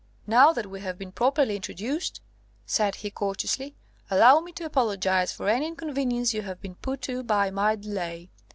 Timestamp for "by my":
7.21-7.75